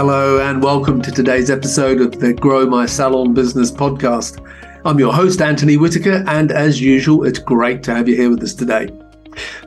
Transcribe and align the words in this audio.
Hello, 0.00 0.38
and 0.38 0.62
welcome 0.62 1.02
to 1.02 1.10
today's 1.10 1.50
episode 1.50 2.00
of 2.00 2.20
the 2.20 2.32
Grow 2.32 2.64
My 2.66 2.86
Salon 2.86 3.34
Business 3.34 3.72
podcast. 3.72 4.40
I'm 4.84 5.00
your 5.00 5.12
host, 5.12 5.40
Antony 5.40 5.76
Whitaker, 5.76 6.22
and 6.28 6.52
as 6.52 6.80
usual, 6.80 7.24
it's 7.24 7.40
great 7.40 7.82
to 7.82 7.96
have 7.96 8.08
you 8.08 8.14
here 8.14 8.30
with 8.30 8.40
us 8.44 8.54
today. 8.54 8.90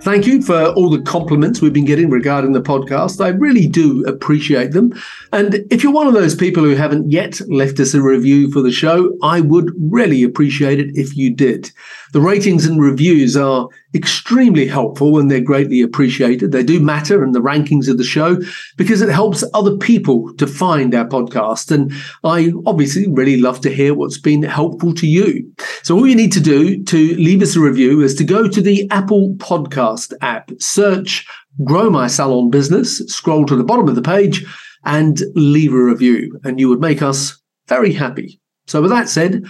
Thank 0.04 0.26
you 0.26 0.42
for 0.42 0.68
all 0.68 0.90
the 0.90 1.02
compliments 1.02 1.62
we've 1.62 1.74
been 1.74 1.84
getting 1.84 2.10
regarding 2.10 2.54
the 2.54 2.62
podcast. 2.62 3.20
I 3.20 3.30
really 3.30 3.68
do 3.68 4.06
appreciate 4.06 4.72
them. 4.72 4.94
And 5.34 5.66
if 5.70 5.84
you're 5.84 5.92
one 5.92 6.08
of 6.08 6.14
those 6.14 6.34
people 6.34 6.64
who 6.64 6.76
haven't 6.76 7.12
yet 7.12 7.42
left 7.50 7.82
us 7.82 7.94
a 7.94 8.02
review 8.02 8.50
for 8.52 8.62
the 8.62 8.72
show, 8.72 9.14
I 9.22 9.42
would 9.42 9.74
really 9.78 10.24
appreciate 10.24 10.80
it 10.80 10.96
if 10.96 11.18
you 11.18 11.36
did. 11.36 11.72
The 12.14 12.22
ratings 12.22 12.66
and 12.66 12.82
reviews 12.82 13.36
are 13.36 13.68
extremely 13.94 14.66
helpful 14.68 15.20
and 15.20 15.30
they're 15.30 15.42
greatly 15.42 15.82
appreciated. 15.82 16.52
They 16.52 16.64
do 16.64 16.80
matter 16.80 17.24
in 17.24 17.32
the 17.32 17.42
rankings 17.42 17.90
of 17.90 17.98
the 17.98 18.04
show 18.04 18.38
because 18.78 19.02
it 19.02 19.10
helps 19.10 19.44
other 19.54 19.76
people 19.78 20.34
to 20.36 20.48
find 20.48 20.96
our 20.96 21.06
podcast. 21.06 21.72
And 21.72 21.92
I 22.24 22.54
obviously 22.66 23.08
really 23.08 23.38
love 23.38 23.62
to 23.62 23.70
hear 23.70 23.94
what's 23.94 24.18
been 24.18 24.44
helpful 24.44 24.94
to 24.96 25.08
you. 25.08 25.52
So 25.84 25.96
all 25.96 26.08
you 26.08 26.16
need 26.16 26.32
to 26.34 26.40
do 26.40 26.84
to 26.84 27.16
leave 27.16 27.42
us 27.42 27.56
a 27.56 27.60
review 27.60 28.02
is 28.02 28.16
to 28.16 28.24
go 28.24 28.48
to 28.48 28.62
the 28.62 28.90
Apple 28.92 29.36
Podcast 29.36 30.14
app, 30.22 30.52
search 30.60 31.26
Grow 31.66 31.90
My 31.90 32.08
Salon 32.08 32.50
Business, 32.50 33.00
scroll 33.08 33.46
to 33.46 33.56
the 33.56 33.64
bottom 33.64 33.90
of 33.90 33.96
the 33.96 34.02
page 34.02 34.46
and 34.86 35.22
leave 35.36 35.74
a 35.74 35.84
review. 35.84 36.40
And 36.44 36.60
you 36.60 36.70
would 36.70 36.80
make 36.80 37.02
us 37.02 37.40
very 37.68 37.94
happy. 37.94 38.40
So 38.68 38.82
with 38.82 38.92
that 38.92 39.10
said, 39.10 39.44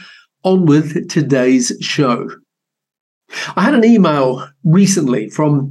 on 0.44 0.66
with 0.66 1.10
today's 1.10 1.72
show. 1.82 2.28
I 3.56 3.62
had 3.64 3.74
an 3.74 3.86
email 3.86 4.48
recently 4.64 5.30
from, 5.30 5.70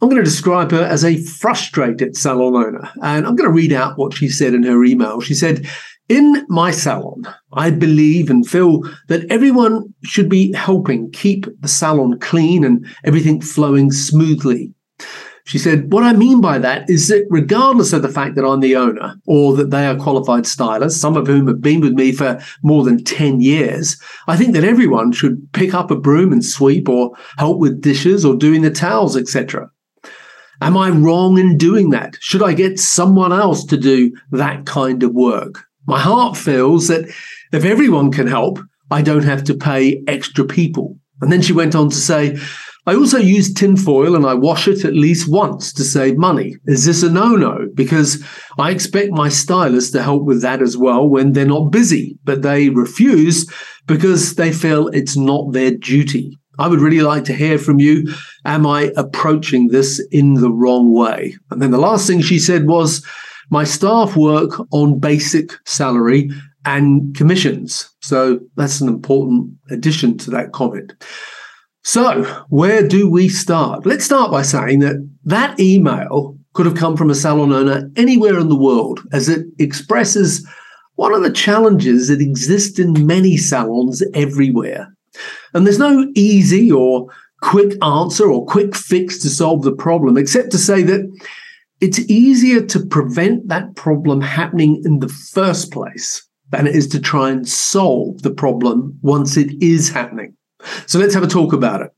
I'm 0.00 0.08
going 0.08 0.22
to 0.22 0.30
describe 0.30 0.70
her 0.70 0.82
as 0.82 1.04
a 1.04 1.22
frustrated 1.22 2.16
salon 2.16 2.54
owner. 2.54 2.90
And 3.02 3.26
I'm 3.26 3.36
going 3.36 3.48
to 3.48 3.54
read 3.54 3.72
out 3.72 3.98
what 3.98 4.14
she 4.14 4.28
said 4.28 4.54
in 4.54 4.62
her 4.64 4.84
email. 4.84 5.20
She 5.20 5.34
said, 5.34 5.66
in 6.08 6.46
my 6.48 6.70
salon, 6.70 7.26
I 7.52 7.70
believe 7.70 8.30
and 8.30 8.46
feel 8.46 8.82
that 9.08 9.30
everyone 9.30 9.92
should 10.04 10.28
be 10.28 10.52
helping 10.52 11.10
keep 11.10 11.46
the 11.60 11.68
salon 11.68 12.18
clean 12.18 12.64
and 12.64 12.86
everything 13.04 13.40
flowing 13.42 13.92
smoothly. 13.92 14.72
She 15.48 15.56
said, 15.56 15.90
What 15.90 16.04
I 16.04 16.12
mean 16.12 16.42
by 16.42 16.58
that 16.58 16.90
is 16.90 17.08
that 17.08 17.26
regardless 17.30 17.94
of 17.94 18.02
the 18.02 18.10
fact 18.10 18.34
that 18.34 18.44
I'm 18.44 18.60
the 18.60 18.76
owner 18.76 19.16
or 19.26 19.56
that 19.56 19.70
they 19.70 19.86
are 19.86 19.96
qualified 19.96 20.46
stylists, 20.46 21.00
some 21.00 21.16
of 21.16 21.26
whom 21.26 21.46
have 21.46 21.62
been 21.62 21.80
with 21.80 21.94
me 21.94 22.12
for 22.12 22.38
more 22.62 22.84
than 22.84 23.02
10 23.02 23.40
years, 23.40 23.98
I 24.26 24.36
think 24.36 24.52
that 24.52 24.64
everyone 24.64 25.10
should 25.10 25.50
pick 25.54 25.72
up 25.72 25.90
a 25.90 25.96
broom 25.96 26.34
and 26.34 26.44
sweep 26.44 26.86
or 26.86 27.12
help 27.38 27.60
with 27.60 27.80
dishes 27.80 28.26
or 28.26 28.36
doing 28.36 28.60
the 28.60 28.70
towels, 28.70 29.16
etc. 29.16 29.70
Am 30.60 30.76
I 30.76 30.90
wrong 30.90 31.38
in 31.38 31.56
doing 31.56 31.88
that? 31.90 32.18
Should 32.20 32.42
I 32.42 32.52
get 32.52 32.78
someone 32.78 33.32
else 33.32 33.64
to 33.64 33.78
do 33.78 34.14
that 34.32 34.66
kind 34.66 35.02
of 35.02 35.14
work? 35.14 35.64
My 35.86 35.98
heart 35.98 36.36
feels 36.36 36.88
that 36.88 37.08
if 37.54 37.64
everyone 37.64 38.12
can 38.12 38.26
help, 38.26 38.58
I 38.90 39.00
don't 39.00 39.24
have 39.24 39.44
to 39.44 39.54
pay 39.54 40.02
extra 40.06 40.44
people. 40.44 40.98
And 41.22 41.32
then 41.32 41.40
she 41.40 41.54
went 41.54 41.74
on 41.74 41.88
to 41.88 41.96
say, 41.96 42.38
I 42.88 42.94
also 42.94 43.18
use 43.18 43.52
tinfoil 43.52 44.16
and 44.16 44.24
I 44.24 44.32
wash 44.32 44.66
it 44.66 44.82
at 44.86 44.94
least 44.94 45.30
once 45.30 45.74
to 45.74 45.84
save 45.84 46.16
money. 46.16 46.56
Is 46.64 46.86
this 46.86 47.02
a 47.02 47.10
no 47.10 47.36
no? 47.36 47.68
Because 47.74 48.24
I 48.58 48.70
expect 48.70 49.10
my 49.10 49.28
stylist 49.28 49.92
to 49.92 50.02
help 50.02 50.22
with 50.24 50.40
that 50.40 50.62
as 50.62 50.74
well 50.74 51.06
when 51.06 51.34
they're 51.34 51.44
not 51.44 51.70
busy, 51.70 52.18
but 52.24 52.40
they 52.40 52.70
refuse 52.70 53.46
because 53.86 54.36
they 54.36 54.52
feel 54.52 54.88
it's 54.88 55.18
not 55.18 55.52
their 55.52 55.72
duty. 55.72 56.38
I 56.58 56.66
would 56.66 56.80
really 56.80 57.02
like 57.02 57.24
to 57.24 57.34
hear 57.34 57.58
from 57.58 57.78
you. 57.78 58.10
Am 58.46 58.66
I 58.66 58.90
approaching 58.96 59.68
this 59.68 60.02
in 60.10 60.32
the 60.32 60.50
wrong 60.50 60.94
way? 60.94 61.36
And 61.50 61.60
then 61.60 61.72
the 61.72 61.76
last 61.76 62.06
thing 62.06 62.22
she 62.22 62.38
said 62.38 62.66
was, 62.66 63.04
my 63.50 63.64
staff 63.64 64.16
work 64.16 64.52
on 64.72 64.98
basic 64.98 65.52
salary 65.66 66.30
and 66.64 67.14
commissions. 67.14 67.94
So 68.00 68.40
that's 68.56 68.80
an 68.80 68.88
important 68.88 69.50
addition 69.70 70.16
to 70.18 70.30
that 70.30 70.52
comment. 70.52 70.94
So, 71.88 72.24
where 72.50 72.86
do 72.86 73.08
we 73.08 73.30
start? 73.30 73.86
Let's 73.86 74.04
start 74.04 74.30
by 74.30 74.42
saying 74.42 74.80
that 74.80 74.96
that 75.24 75.58
email 75.58 76.36
could 76.52 76.66
have 76.66 76.76
come 76.76 76.98
from 76.98 77.08
a 77.08 77.14
salon 77.14 77.50
owner 77.50 77.90
anywhere 77.96 78.38
in 78.38 78.50
the 78.50 78.58
world, 78.58 79.00
as 79.10 79.30
it 79.30 79.46
expresses 79.58 80.46
one 80.96 81.14
of 81.14 81.22
the 81.22 81.32
challenges 81.32 82.08
that 82.08 82.20
exist 82.20 82.78
in 82.78 83.06
many 83.06 83.38
salons 83.38 84.02
everywhere. 84.12 84.94
And 85.54 85.64
there's 85.64 85.78
no 85.78 86.06
easy 86.14 86.70
or 86.70 87.06
quick 87.40 87.82
answer 87.82 88.30
or 88.30 88.44
quick 88.44 88.76
fix 88.76 89.18
to 89.20 89.30
solve 89.30 89.62
the 89.62 89.72
problem, 89.72 90.18
except 90.18 90.50
to 90.50 90.58
say 90.58 90.82
that 90.82 91.10
it's 91.80 92.00
easier 92.00 92.60
to 92.66 92.84
prevent 92.84 93.48
that 93.48 93.76
problem 93.76 94.20
happening 94.20 94.82
in 94.84 94.98
the 94.98 95.08
first 95.08 95.72
place 95.72 96.22
than 96.50 96.66
it 96.66 96.76
is 96.76 96.86
to 96.88 97.00
try 97.00 97.30
and 97.30 97.48
solve 97.48 98.20
the 98.20 98.30
problem 98.30 98.98
once 99.00 99.38
it 99.38 99.50
is 99.62 99.88
happening. 99.88 100.34
So 100.86 100.98
let's 100.98 101.14
have 101.14 101.22
a 101.22 101.28
talk 101.28 101.52
about 101.52 101.82
it. 101.82 101.92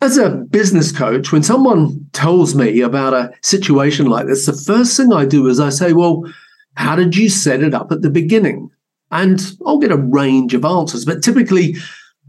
As 0.00 0.16
a 0.16 0.30
business 0.30 0.92
coach, 0.92 1.32
when 1.32 1.42
someone 1.42 2.08
tells 2.12 2.54
me 2.54 2.80
about 2.80 3.14
a 3.14 3.32
situation 3.42 4.06
like 4.06 4.26
this, 4.26 4.46
the 4.46 4.52
first 4.52 4.96
thing 4.96 5.12
I 5.12 5.24
do 5.24 5.48
is 5.48 5.58
I 5.58 5.70
say, 5.70 5.92
Well, 5.92 6.24
how 6.74 6.94
did 6.94 7.16
you 7.16 7.28
set 7.28 7.62
it 7.62 7.74
up 7.74 7.90
at 7.90 8.02
the 8.02 8.10
beginning? 8.10 8.70
And 9.10 9.40
I'll 9.66 9.78
get 9.78 9.90
a 9.90 9.96
range 9.96 10.54
of 10.54 10.64
answers, 10.64 11.04
but 11.04 11.22
typically, 11.22 11.74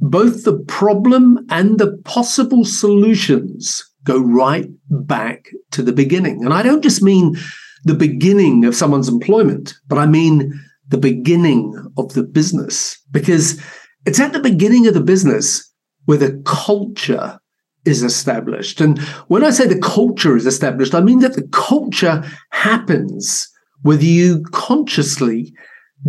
both 0.01 0.45
the 0.45 0.57
problem 0.67 1.45
and 1.49 1.77
the 1.77 1.97
possible 2.05 2.65
solutions 2.65 3.83
go 4.05 4.17
right 4.19 4.69
back 4.89 5.49
to 5.71 5.83
the 5.83 5.91
beginning. 5.91 6.43
And 6.43 6.53
I 6.53 6.63
don't 6.63 6.81
just 6.81 7.03
mean 7.03 7.35
the 7.83 7.93
beginning 7.93 8.65
of 8.65 8.75
someone's 8.75 9.09
employment, 9.09 9.75
but 9.87 9.97
I 9.97 10.05
mean 10.05 10.59
the 10.87 10.97
beginning 10.97 11.75
of 11.97 12.13
the 12.13 12.23
business. 12.23 12.97
Because 13.11 13.61
it's 14.05 14.19
at 14.19 14.33
the 14.33 14.39
beginning 14.39 14.87
of 14.87 14.93
the 14.93 15.01
business 15.01 15.71
where 16.05 16.17
the 16.17 16.41
culture 16.45 17.39
is 17.85 18.03
established. 18.03 18.81
And 18.81 18.99
when 19.27 19.43
I 19.43 19.51
say 19.51 19.67
the 19.67 19.79
culture 19.79 20.35
is 20.35 20.45
established, 20.45 20.93
I 20.93 21.01
mean 21.01 21.19
that 21.19 21.35
the 21.35 21.47
culture 21.51 22.23
happens 22.51 23.47
whether 23.81 24.03
you 24.03 24.43
consciously 24.51 25.53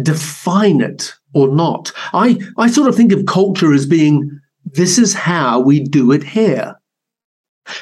define 0.02 0.80
it 0.80 1.14
or 1.34 1.48
not. 1.48 1.92
I, 2.12 2.38
I 2.58 2.68
sort 2.68 2.88
of 2.88 2.96
think 2.96 3.12
of 3.12 3.26
culture 3.26 3.72
as 3.72 3.86
being 3.86 4.40
this 4.64 4.98
is 4.98 5.14
how 5.14 5.60
we 5.60 5.80
do 5.80 6.12
it 6.12 6.22
here. 6.22 6.74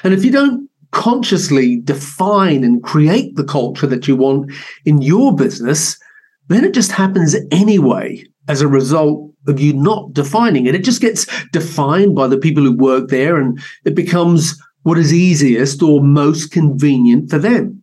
And 0.04 0.12
if 0.12 0.24
you 0.24 0.30
don't 0.30 0.68
consciously 0.90 1.80
define 1.80 2.64
and 2.64 2.82
create 2.82 3.36
the 3.36 3.44
culture 3.44 3.86
that 3.86 4.08
you 4.08 4.16
want 4.16 4.52
in 4.84 5.02
your 5.02 5.34
business, 5.34 5.98
then 6.48 6.64
it 6.64 6.74
just 6.74 6.92
happens 6.92 7.36
anyway 7.50 8.24
as 8.48 8.60
a 8.60 8.68
result 8.68 9.32
of 9.48 9.60
you 9.60 9.72
not 9.72 10.12
defining 10.12 10.66
it. 10.66 10.74
It 10.74 10.84
just 10.84 11.00
gets 11.00 11.26
defined 11.50 12.14
by 12.14 12.26
the 12.26 12.38
people 12.38 12.62
who 12.62 12.76
work 12.76 13.08
there 13.08 13.36
and 13.36 13.58
it 13.84 13.94
becomes 13.94 14.60
what 14.82 14.98
is 14.98 15.12
easiest 15.12 15.82
or 15.82 16.02
most 16.02 16.50
convenient 16.50 17.30
for 17.30 17.38
them. 17.38 17.82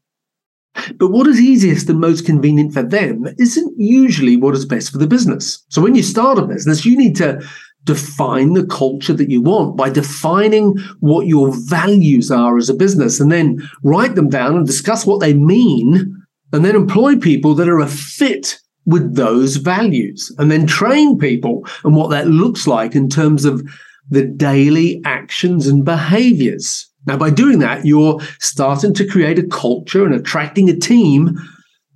But 0.98 1.12
what 1.12 1.28
is 1.28 1.40
easiest 1.40 1.90
and 1.90 2.00
most 2.00 2.26
convenient 2.26 2.74
for 2.74 2.84
them 2.84 3.28
isn't 3.38 3.74
usually 3.78 4.36
what 4.36 4.56
is 4.56 4.66
best 4.66 4.92
for 4.92 4.98
the 4.98 5.08
business. 5.08 5.64
So 5.70 5.82
when 5.82 5.96
you 5.96 6.04
start 6.04 6.38
a 6.38 6.46
business, 6.46 6.86
you 6.86 6.98
need 6.98 7.16
to 7.18 7.42
define 7.86 8.54
the 8.54 8.66
culture 8.66 9.14
that 9.14 9.30
you 9.30 9.42
want 9.42 9.78
by 9.78 9.90
defining 9.90 10.78
what 11.00 11.28
your 11.28 11.52
values 11.68 12.32
are 12.32 12.58
as 12.58 12.70
a 12.70 12.74
business 12.74 13.20
and 13.20 13.32
then 13.32 13.68
write 13.84 14.16
them 14.16 14.28
down 14.28 14.58
and 14.58 14.66
discuss 14.66 15.06
what 15.06 15.22
they 15.22 15.34
mean 15.34 16.26
and 16.52 16.66
then 16.66 16.76
employ 16.76 17.16
people 17.16 17.54
that 17.56 17.70
are 17.70 17.80
a 17.80 17.88
fit 17.88 18.60
with 18.86 19.16
those 19.16 19.56
values 19.56 20.34
and 20.38 20.52
then 20.52 20.68
train 20.68 21.18
people 21.18 21.66
and 21.84 21.96
what 21.96 22.10
that 22.12 22.28
looks 22.28 22.68
like 22.68 22.96
in 22.96 23.10
terms 23.10 23.46
of 23.46 23.68
the 24.10 24.24
daily 24.24 25.02
actions 25.06 25.68
and 25.68 25.84
behaviors. 25.84 26.88
Now, 27.08 27.18
by 27.18 27.30
doing 27.30 27.60
that, 27.60 27.86
you're 27.86 28.20
starting 28.40 28.94
to 28.96 29.08
create 29.08 29.40
a 29.40 29.48
culture 29.48 30.06
and 30.06 30.14
attracting 30.14 30.70
a 30.70 30.76
team 30.76 31.38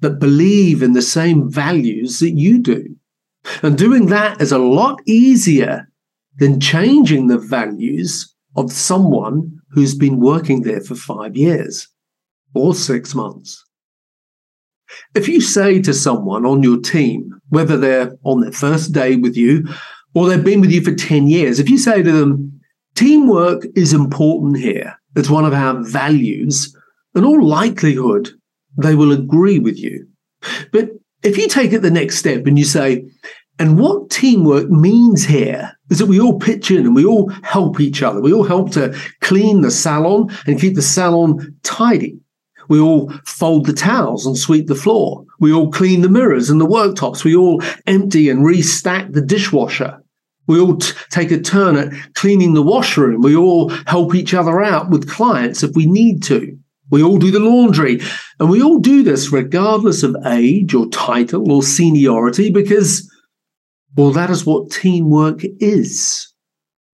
that 0.02 0.20
believe 0.20 0.82
in 0.82 0.94
the 0.94 1.02
same 1.02 1.52
values 1.52 2.20
that 2.20 2.32
you 2.32 2.60
do. 2.60 2.96
And 3.62 3.78
doing 3.78 4.08
that 4.08 4.42
is 4.42 4.52
a 4.52 4.58
lot 4.58 5.00
easier 5.06 5.88
than 6.38 6.60
changing 6.60 7.28
the 7.28 7.38
values 7.38 8.34
of 8.56 8.72
someone 8.72 9.60
who's 9.72 9.96
been 9.96 10.20
working 10.20 10.62
there 10.62 10.82
for 10.82 10.96
five 10.96 11.36
years 11.36 11.88
or 12.54 12.74
six 12.74 13.14
months. 13.14 13.64
If 15.16 15.28
you 15.28 15.42
say 15.42 15.82
to 15.82 15.94
someone 15.94 16.46
on 16.46 16.64
your 16.64 16.80
team, 16.80 17.42
whether 17.50 17.78
they're 17.78 18.18
on 18.24 18.42
their 18.42 18.52
first 18.52 18.92
day 18.92 19.16
with 19.16 19.36
you 19.36 19.68
or 20.14 20.28
they've 20.28 20.44
been 20.44 20.62
with 20.62 20.72
you 20.72 20.82
for 20.82 20.94
10 20.94 21.28
years, 21.28 21.60
if 21.60 21.70
you 21.70 21.78
say 21.78 22.02
to 22.02 22.12
them, 22.12 22.62
teamwork 22.96 23.66
is 23.76 23.94
important 23.94 24.58
here, 24.58 24.96
it's 25.16 25.30
one 25.30 25.46
of 25.46 25.54
our 25.54 25.84
values, 25.84 26.76
in 27.16 27.26
all 27.26 27.44
likelihood, 27.44 28.30
they 28.78 28.96
will 28.96 29.12
agree 29.12 29.60
with 29.60 29.78
you. 29.78 30.08
But 30.72 30.90
if 31.24 31.38
you 31.38 31.48
take 31.48 31.74
it 31.74 31.82
the 31.82 31.92
next 31.92 32.18
step 32.18 32.46
and 32.46 32.58
you 32.58 32.66
say, 32.66 33.06
and 33.58 33.78
what 33.78 34.10
teamwork 34.10 34.70
means 34.70 35.26
here 35.26 35.78
is 35.90 36.00
that 36.00 36.06
we 36.06 36.20
all 36.20 36.40
pitch 36.40 36.72
in 36.72 36.86
and 36.86 36.96
we 36.96 37.04
all 37.04 37.30
help 37.44 37.82
each 37.82 38.02
other. 38.02 38.22
We 38.22 38.32
all 38.32 38.46
help 38.46 38.72
to 38.72 38.98
clean 39.20 39.62
the 39.62 39.72
salon 39.72 40.30
and 40.48 40.60
keep 40.60 40.76
the 40.76 40.82
salon 40.82 41.58
tidy. 41.64 42.18
We 42.70 42.80
all 42.80 43.12
fold 43.26 43.66
the 43.66 43.74
towels 43.74 44.26
and 44.26 44.38
sweep 44.38 44.68
the 44.68 44.76
floor. 44.76 45.26
We 45.40 45.52
all 45.52 45.72
clean 45.72 46.02
the 46.02 46.10
mirrors 46.10 46.50
and 46.50 46.62
the 46.62 46.68
worktops. 46.68 47.24
We 47.24 47.36
all 47.36 47.62
empty 47.88 48.30
and 48.30 48.46
restack 48.46 49.12
the 49.12 49.22
dishwasher. 49.22 50.02
We 50.48 50.60
all 50.60 50.78
t- 50.78 50.94
take 51.10 51.32
a 51.32 51.40
turn 51.40 51.76
at 51.76 52.14
cleaning 52.14 52.54
the 52.54 52.62
washroom. 52.62 53.22
We 53.22 53.36
all 53.36 53.70
help 53.88 54.16
each 54.16 54.34
other 54.34 54.62
out 54.62 54.90
with 54.90 55.10
clients 55.10 55.64
if 55.64 55.76
we 55.76 55.86
need 55.86 56.24
to. 56.24 56.58
We 56.92 57.04
all 57.04 57.18
do 57.18 57.32
the 57.32 57.40
laundry. 57.40 58.02
And 58.40 58.50
we 58.50 58.62
all 58.62 58.80
do 58.80 59.04
this 59.04 59.32
regardless 59.32 60.04
of 60.04 60.16
age 60.26 60.74
or 60.74 60.88
title 60.90 61.52
or 61.52 61.64
seniority 61.64 62.50
because, 62.50 63.10
well, 63.96 64.12
that 64.12 64.30
is 64.30 64.46
what 64.46 64.72
teamwork 64.72 65.42
is. 65.60 66.32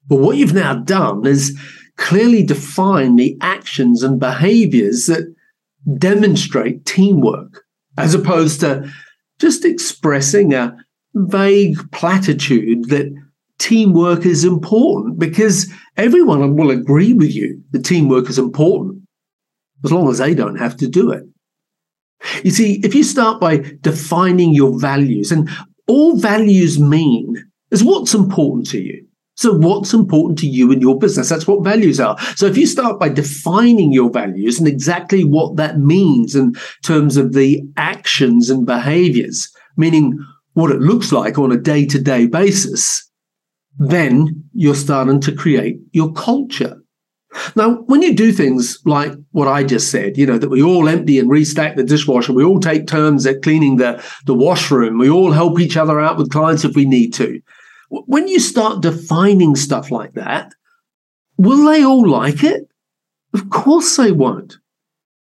But 0.08 0.18
what 0.18 0.38
you've 0.38 0.54
now 0.54 0.76
done 0.76 1.26
is 1.26 1.58
clearly 1.98 2.44
define 2.44 3.16
the 3.16 3.38
actions 3.42 4.04
and 4.04 4.20
behaviors 4.20 5.08
that 5.08 5.34
demonstrate 5.98 6.86
teamwork, 6.86 7.64
as 7.98 8.14
opposed 8.14 8.62
to 8.62 8.92
just 9.40 9.66
expressing 9.66 10.54
a 10.54 10.78
vague 11.14 11.78
platitude 11.92 12.90
that 12.90 13.14
teamwork 13.58 14.26
is 14.26 14.44
important 14.44 15.18
because 15.18 15.72
everyone 15.98 16.56
will 16.56 16.72
agree 16.72 17.14
with 17.14 17.34
you 17.34 17.62
that 17.72 17.86
teamwork 17.86 18.30
is 18.30 18.38
important 18.38 19.02
as 19.84 19.92
long 19.92 20.10
as 20.10 20.18
they 20.18 20.34
don't 20.34 20.58
have 20.58 20.76
to 20.78 20.88
do 20.88 21.12
it. 21.12 21.24
You 22.44 22.52
see, 22.52 22.82
if 22.84 22.96
you 22.96 23.04
start 23.04 23.40
by 23.40 23.58
defining 23.82 24.54
your 24.54 24.80
values, 24.80 25.32
and 25.32 25.50
all 25.88 26.18
values 26.18 26.80
mean 26.80 27.36
is 27.72 27.84
what's 27.84 28.14
important 28.14 28.68
to 28.68 28.82
you. 28.82 29.06
So, 29.36 29.54
what's 29.54 29.94
important 29.94 30.40
to 30.40 30.48
you 30.48 30.72
in 30.72 30.82
your 30.82 30.98
business? 30.98 31.30
That's 31.30 31.48
what 31.48 31.64
values 31.64 32.00
are. 32.00 32.18
So, 32.36 32.46
if 32.46 32.58
you 32.58 32.66
start 32.66 33.00
by 33.00 33.10
defining 33.10 33.92
your 33.92 34.10
values 34.10 34.60
and 34.60 34.68
exactly 34.68 35.24
what 35.24 35.58
that 35.58 35.80
means 35.80 36.36
in 36.36 36.56
terms 36.84 37.18
of 37.18 37.34
the 37.34 37.62
actions 37.76 38.50
and 38.50 38.66
behaviors, 38.66 39.50
meaning 39.76 40.18
what 40.54 40.72
it 40.72 40.80
looks 40.80 41.12
like 41.12 41.38
on 41.38 41.52
a 41.52 41.58
day 41.58 41.86
to 41.86 42.02
day 42.02 42.28
basis, 42.28 43.10
then 43.78 44.44
you're 44.54 44.76
starting 44.76 45.20
to 45.22 45.36
create 45.36 45.80
your 45.92 46.14
culture. 46.14 46.82
Now, 47.56 47.82
when 47.88 48.02
you 48.02 48.16
do 48.16 48.32
things 48.32 48.80
like 48.86 49.14
what 49.32 49.50
I 49.50 49.64
just 49.64 49.92
said, 49.92 50.18
you 50.18 50.26
know, 50.26 50.38
that 50.38 50.50
we 50.50 50.64
all 50.64 50.88
empty 50.88 51.20
and 51.20 51.30
restack 51.30 51.76
the 51.76 51.84
dishwasher, 51.84 52.32
we 52.32 52.46
all 52.46 52.62
take 52.62 52.88
turns 52.88 53.26
at 53.26 53.42
cleaning 53.42 53.76
the, 53.76 54.02
the 54.26 54.34
washroom, 54.34 54.98
we 54.98 55.10
all 55.10 55.34
help 55.34 55.60
each 55.60 55.76
other 55.76 56.00
out 56.00 56.18
with 56.18 56.32
clients 56.32 56.64
if 56.64 56.76
we 56.76 56.86
need 56.86 57.14
to. 57.16 57.42
When 57.90 58.28
you 58.28 58.40
start 58.40 58.82
defining 58.82 59.56
stuff 59.56 59.92
like 59.92 60.14
that, 60.14 60.54
will 61.38 61.66
they 61.66 61.84
all 61.84 62.08
like 62.08 62.44
it? 62.44 62.68
Of 63.34 63.50
course 63.50 63.96
they 63.98 64.12
won't. 64.12 64.58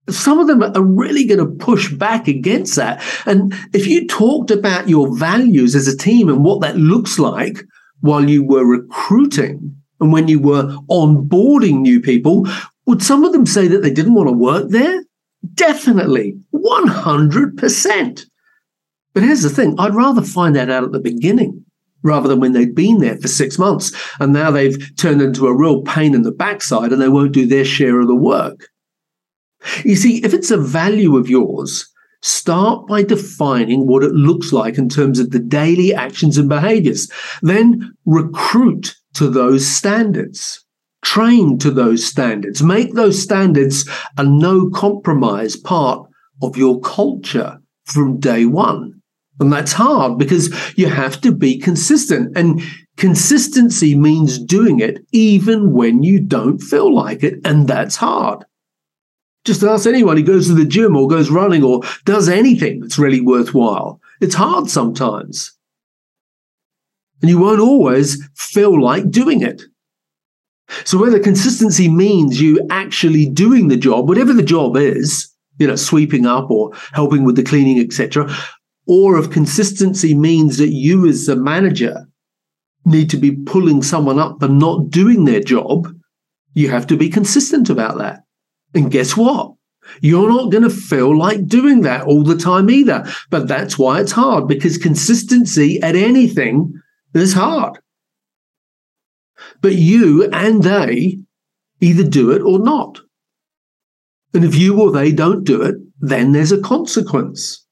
Some 0.09 0.39
of 0.39 0.47
them 0.47 0.63
are 0.63 0.81
really 0.81 1.25
going 1.25 1.39
to 1.39 1.65
push 1.65 1.91
back 1.93 2.27
against 2.27 2.75
that. 2.77 3.03
And 3.25 3.53
if 3.73 3.87
you 3.87 4.07
talked 4.07 4.51
about 4.51 4.87
your 4.87 5.15
values 5.17 5.75
as 5.75 5.87
a 5.87 5.97
team 5.97 6.29
and 6.29 6.43
what 6.43 6.61
that 6.61 6.77
looks 6.77 7.19
like 7.19 7.63
while 7.99 8.29
you 8.29 8.43
were 8.43 8.65
recruiting, 8.65 9.75
and 9.99 10.13
when 10.13 10.27
you 10.27 10.39
were 10.39 10.77
onboarding 10.89 11.81
new 11.81 11.99
people, 11.99 12.47
would 12.85 13.03
some 13.03 13.25
of 13.25 13.33
them 13.33 13.45
say 13.45 13.67
that 13.67 13.81
they 13.81 13.91
didn't 13.91 14.13
want 14.13 14.29
to 14.29 14.33
work 14.33 14.69
there? 14.69 15.03
Definitely, 15.53 16.39
100%. 16.53 18.25
But 19.13 19.23
here's 19.23 19.41
the 19.41 19.49
thing 19.49 19.75
I'd 19.77 19.95
rather 19.95 20.21
find 20.21 20.55
that 20.55 20.69
out 20.69 20.83
at 20.83 20.91
the 20.91 20.99
beginning 20.99 21.65
rather 22.03 22.27
than 22.27 22.39
when 22.39 22.53
they've 22.53 22.75
been 22.75 22.99
there 22.99 23.17
for 23.17 23.27
six 23.27 23.57
months 23.57 23.91
and 24.19 24.33
now 24.33 24.51
they've 24.51 24.95
turned 24.97 25.21
into 25.21 25.47
a 25.47 25.55
real 25.55 25.81
pain 25.81 26.13
in 26.13 26.21
the 26.21 26.31
backside 26.31 26.91
and 26.91 27.01
they 27.01 27.09
won't 27.09 27.31
do 27.31 27.45
their 27.45 27.65
share 27.65 27.99
of 27.99 28.07
the 28.07 28.15
work. 28.15 28.69
You 29.83 29.95
see, 29.95 30.23
if 30.23 30.33
it's 30.33 30.51
a 30.51 30.57
value 30.57 31.17
of 31.17 31.29
yours, 31.29 31.87
start 32.21 32.87
by 32.87 33.03
defining 33.03 33.87
what 33.87 34.03
it 34.03 34.13
looks 34.13 34.53
like 34.53 34.77
in 34.77 34.89
terms 34.89 35.19
of 35.19 35.31
the 35.31 35.39
daily 35.39 35.93
actions 35.93 36.37
and 36.37 36.49
behaviors. 36.49 37.11
Then 37.41 37.93
recruit 38.05 38.95
to 39.15 39.29
those 39.29 39.67
standards. 39.67 40.63
Train 41.03 41.57
to 41.59 41.71
those 41.71 42.05
standards. 42.05 42.61
Make 42.61 42.93
those 42.93 43.21
standards 43.21 43.87
a 44.17 44.23
no 44.23 44.69
compromise 44.69 45.55
part 45.55 46.07
of 46.41 46.57
your 46.57 46.79
culture 46.81 47.59
from 47.85 48.19
day 48.19 48.45
one. 48.45 48.96
And 49.39 49.53
that's 49.53 49.73
hard 49.73 50.17
because 50.17 50.51
you 50.77 50.87
have 50.87 51.21
to 51.21 51.31
be 51.31 51.59
consistent. 51.59 52.35
And 52.35 52.61
consistency 52.97 53.95
means 53.95 54.39
doing 54.39 54.79
it 54.79 55.05
even 55.11 55.73
when 55.73 56.01
you 56.01 56.19
don't 56.19 56.59
feel 56.59 56.93
like 56.93 57.23
it. 57.23 57.39
And 57.45 57.67
that's 57.67 57.95
hard. 57.95 58.45
Just 59.45 59.63
ask 59.63 59.85
anyone 59.85 60.17
who 60.17 60.23
goes 60.23 60.47
to 60.47 60.53
the 60.53 60.65
gym 60.65 60.95
or 60.95 61.07
goes 61.07 61.29
running 61.29 61.63
or 61.63 61.81
does 62.05 62.27
anything 62.27 62.81
that's 62.81 62.97
really 62.97 63.21
worthwhile. 63.21 64.01
It's 64.19 64.35
hard 64.35 64.69
sometimes 64.69 65.57
and 67.21 67.29
you 67.29 67.39
won't 67.39 67.59
always 67.59 68.23
feel 68.35 68.81
like 68.81 69.09
doing 69.09 69.41
it. 69.41 69.63
So 70.83 70.97
whether 70.97 71.19
consistency 71.19 71.89
means 71.89 72.41
you 72.41 72.65
actually 72.69 73.27
doing 73.27 73.69
the 73.69 73.77
job, 73.77 74.07
whatever 74.07 74.33
the 74.33 74.43
job 74.43 74.75
is, 74.75 75.29
you 75.59 75.67
know, 75.67 75.75
sweeping 75.75 76.25
up 76.25 76.51
or 76.51 76.73
helping 76.91 77.23
with 77.23 77.35
the 77.35 77.43
cleaning, 77.43 77.79
etc., 77.79 78.29
or 78.87 79.19
if 79.19 79.29
consistency 79.29 80.15
means 80.15 80.57
that 80.57 80.71
you 80.71 81.07
as 81.07 81.27
a 81.27 81.35
manager 81.35 82.07
need 82.85 83.09
to 83.09 83.17
be 83.17 83.31
pulling 83.31 83.83
someone 83.83 84.17
up 84.17 84.41
and 84.41 84.57
not 84.57 84.89
doing 84.89 85.25
their 85.25 85.41
job, 85.41 85.93
you 86.53 86.69
have 86.69 86.87
to 86.87 86.97
be 86.97 87.09
consistent 87.09 87.69
about 87.69 87.97
that. 87.97 88.23
And 88.73 88.89
guess 88.89 89.17
what? 89.17 89.53
You're 90.01 90.29
not 90.29 90.51
going 90.51 90.63
to 90.63 90.69
feel 90.69 91.17
like 91.17 91.47
doing 91.47 91.81
that 91.81 92.03
all 92.03 92.23
the 92.23 92.37
time 92.37 92.69
either. 92.69 93.05
But 93.29 93.47
that's 93.47 93.77
why 93.77 93.99
it's 93.99 94.11
hard 94.11 94.47
because 94.47 94.77
consistency 94.77 95.81
at 95.81 95.95
anything 95.95 96.73
is 97.13 97.33
hard. 97.33 97.79
But 99.61 99.75
you 99.75 100.29
and 100.31 100.63
they 100.63 101.19
either 101.81 102.03
do 102.03 102.31
it 102.31 102.41
or 102.41 102.59
not. 102.59 102.99
And 104.33 104.43
if 104.43 104.55
you 104.55 104.81
or 104.81 104.91
they 104.91 105.11
don't 105.11 105.43
do 105.43 105.61
it, 105.61 105.75
then 105.99 106.31
there's 106.31 106.51
a 106.51 106.61
consequence. 106.61 107.65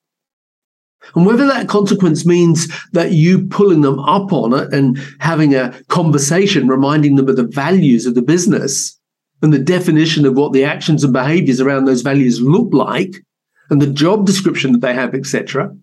And 1.13 1.25
whether 1.25 1.45
that 1.45 1.69
consequence 1.69 2.25
means 2.25 2.67
that 2.91 3.11
you 3.11 3.47
pulling 3.47 3.81
them 3.81 3.99
up 3.99 4.33
on 4.33 4.53
it 4.53 4.73
and 4.73 4.97
having 5.19 5.53
a 5.53 5.73
conversation, 5.87 6.67
reminding 6.67 7.15
them 7.15 7.29
of 7.29 7.35
the 7.35 7.47
values 7.47 8.05
of 8.05 8.15
the 8.15 8.21
business 8.21 8.99
and 9.41 9.53
the 9.53 9.59
definition 9.59 10.25
of 10.25 10.35
what 10.35 10.53
the 10.53 10.63
actions 10.63 11.03
and 11.03 11.13
behaviors 11.13 11.61
around 11.61 11.85
those 11.85 12.01
values 12.01 12.41
look 12.41 12.73
like 12.73 13.15
and 13.69 13.81
the 13.81 13.87
job 13.87 14.25
description 14.25 14.71
that 14.71 14.81
they 14.81 14.93
have, 14.93 15.13
etc., 15.13 15.75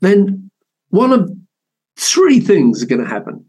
then 0.00 0.50
one 0.90 1.12
of 1.12 1.30
three 1.96 2.40
things 2.40 2.82
are 2.82 2.86
going 2.86 3.02
to 3.02 3.08
happen. 3.08 3.44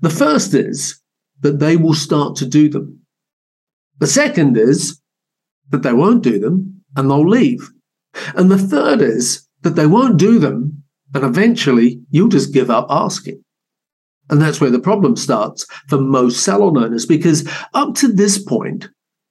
The 0.00 0.10
first 0.10 0.54
is 0.54 1.00
that 1.40 1.58
they 1.58 1.76
will 1.76 1.94
start 1.94 2.36
to 2.36 2.46
do 2.46 2.68
them. 2.68 3.00
The 3.98 4.06
second 4.06 4.56
is 4.56 5.00
that 5.70 5.82
they 5.82 5.92
won't 5.92 6.22
do 6.22 6.38
them 6.38 6.82
and 6.96 7.10
they'll 7.10 7.28
leave. 7.28 7.70
And 8.34 8.50
the 8.50 8.58
third 8.58 9.00
is 9.02 9.46
that 9.64 9.76
they 9.76 9.86
won't 9.86 10.18
do 10.18 10.38
them 10.38 10.84
and 11.14 11.24
eventually 11.24 12.00
you'll 12.10 12.28
just 12.28 12.52
give 12.52 12.70
up 12.70 12.86
asking. 12.90 13.42
And 14.30 14.40
that's 14.40 14.60
where 14.60 14.70
the 14.70 14.78
problem 14.78 15.16
starts 15.16 15.66
for 15.88 15.98
most 15.98 16.44
salon 16.44 16.78
owners 16.78 17.06
because 17.06 17.48
up 17.74 17.94
to 17.96 18.08
this 18.08 18.42
point, 18.42 18.88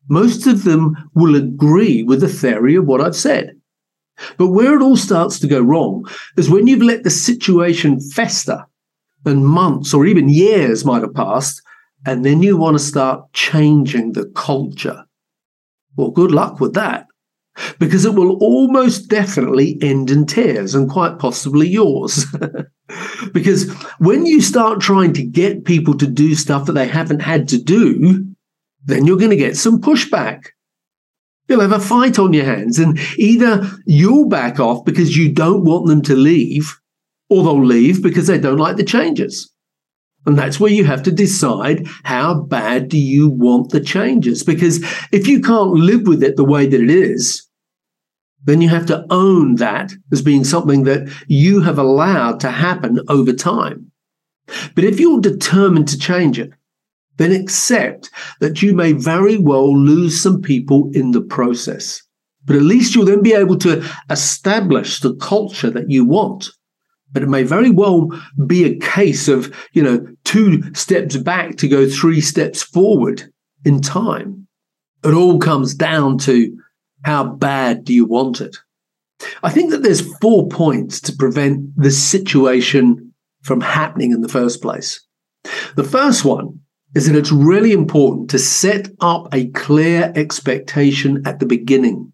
most 0.10 0.46
of 0.48 0.64
them 0.64 0.96
will 1.16 1.36
agree 1.36 2.04
with 2.04 2.22
the 2.22 2.28
theory 2.28 2.76
of 2.76 2.86
what 2.86 3.02
I've 3.02 3.16
said. 3.16 3.52
But 4.38 4.50
where 4.50 4.76
it 4.76 4.82
all 4.82 4.98
starts 4.98 5.40
to 5.40 5.48
go 5.48 5.62
wrong 5.62 6.08
is 6.38 6.50
when 6.50 6.68
you've 6.68 6.84
let 6.84 7.04
the 7.04 7.10
situation 7.10 8.00
fester 8.00 8.66
and 9.26 9.46
months 9.46 9.94
or 9.94 10.06
even 10.06 10.30
years 10.30 10.86
might 10.86 11.02
have 11.02 11.14
passed, 11.14 11.62
and 12.06 12.26
then 12.26 12.44
you 12.44 12.58
want 12.58 12.78
to 12.78 12.84
start 12.84 13.32
changing 13.34 14.12
the 14.12 14.26
culture. 14.36 15.06
Well, 15.96 16.12
good 16.12 16.32
luck 16.32 16.60
with 16.60 16.74
that 16.74 17.08
because 17.80 18.06
it 18.06 18.16
will 18.16 18.38
almost 18.38 19.10
definitely 19.10 19.78
end 19.82 20.10
in 20.10 20.26
tears 20.26 20.74
and 20.74 20.90
quite 20.90 21.20
possibly 21.20 21.68
yours. 21.68 22.26
because 23.34 23.72
when 24.00 24.26
you 24.26 24.42
start 24.42 24.82
trying 24.82 25.14
to 25.14 25.24
get 25.24 25.66
people 25.66 25.96
to 25.98 26.08
do 26.08 26.36
stuff 26.36 26.66
that 26.66 26.74
they 26.74 26.88
haven't 26.88 27.22
had 27.22 27.48
to 27.50 27.62
do, 27.62 28.26
then 28.86 29.06
you're 29.06 29.18
going 29.18 29.30
to 29.30 29.36
get 29.36 29.58
some 29.58 29.80
pushback. 29.80 30.48
You'll 31.48 31.62
have 31.62 31.72
a 31.72 31.80
fight 31.80 32.20
on 32.20 32.34
your 32.34 32.46
hands, 32.46 32.80
and 32.80 32.98
either 33.18 33.70
you'll 33.86 34.30
back 34.30 34.60
off 34.60 34.86
because 34.86 35.18
you 35.18 35.32
don't 35.32 35.66
want 35.66 35.88
them 35.88 36.02
to 36.04 36.16
leave, 36.16 36.80
or 37.30 37.44
they'll 37.44 37.64
leave 37.64 38.02
because 38.02 38.28
they 38.28 38.40
don't 38.40 38.58
like 38.58 38.78
the 38.78 38.84
changes. 38.84 39.53
And 40.26 40.38
that's 40.38 40.60
where 40.60 40.72
you 40.72 40.86
have 40.86 41.04
to 41.04 41.12
decide 41.12 41.88
how 42.04 42.42
bad 42.42 42.88
do 42.88 42.98
you 42.98 43.30
want 43.30 43.72
the 43.72 43.82
changes? 43.82 44.44
Because 44.44 44.78
if 45.12 45.28
you 45.28 45.42
can't 45.42 45.72
live 45.72 46.08
with 46.08 46.24
it 46.24 46.38
the 46.38 46.46
way 46.46 46.66
that 46.66 46.82
it 46.82 46.90
is, 46.90 47.48
then 48.46 48.62
you 48.62 48.70
have 48.70 48.86
to 48.88 49.06
own 49.10 49.56
that 49.56 49.94
as 50.12 50.22
being 50.22 50.44
something 50.44 50.84
that 50.84 51.10
you 51.28 51.62
have 51.62 51.78
allowed 51.78 52.40
to 52.42 52.52
happen 52.52 53.00
over 53.08 53.34
time. 53.34 53.92
But 54.76 54.84
if 54.84 55.00
you're 55.00 55.22
determined 55.22 55.88
to 55.90 55.98
change 55.98 56.40
it, 56.40 56.52
then 57.18 57.32
accept 57.32 58.10
that 58.40 58.62
you 58.62 58.74
may 58.74 58.94
very 58.94 59.38
well 59.38 59.78
lose 59.78 60.22
some 60.22 60.42
people 60.42 60.90
in 60.94 61.12
the 61.12 61.22
process. 61.22 62.02
But 62.46 62.58
at 62.58 62.64
least 62.64 62.94
you'll 62.96 63.06
then 63.06 63.22
be 63.22 63.34
able 63.34 63.58
to 63.60 63.88
establish 64.10 65.00
the 65.00 65.16
culture 65.16 65.70
that 65.70 65.90
you 65.90 66.06
want. 66.06 66.50
But 67.14 67.24
it 67.24 67.30
may 67.30 67.44
very 67.44 67.70
well 67.70 68.10
be 68.46 68.66
a 68.66 68.78
case 68.80 69.28
of, 69.28 69.56
you 69.72 69.84
know, 69.84 70.06
two 70.24 70.74
steps 70.74 71.16
back 71.16 71.58
to 71.58 71.68
go 71.68 71.88
three 71.88 72.22
steps 72.22 72.62
forward 72.64 73.24
in 73.64 73.82
time. 73.82 74.48
It 75.04 75.14
all 75.14 75.40
comes 75.40 75.76
down 75.76 76.18
to 76.20 76.58
how 77.04 77.24
bad 77.26 77.84
do 77.84 77.94
you 77.94 78.06
want 78.06 78.42
it? 78.42 78.58
I 79.44 79.52
think 79.52 79.72
that 79.72 79.84
there's 79.84 80.16
four 80.18 80.48
points 80.48 81.00
to 81.02 81.16
prevent 81.16 81.70
this 81.76 82.02
situation 82.02 83.14
from 83.42 83.62
happening 83.62 84.12
in 84.12 84.22
the 84.22 84.30
first 84.30 84.62
place. 84.62 85.06
The 85.76 85.84
first 85.84 86.26
one 86.26 86.60
is 86.96 87.08
that 87.08 87.18
it's 87.18 87.32
really 87.32 87.74
important 87.74 88.30
to 88.30 88.40
set 88.40 88.88
up 89.02 89.34
a 89.34 89.48
clear 89.50 90.14
expectation 90.16 91.22
at 91.26 91.40
the 91.40 91.46
beginning. 91.46 92.13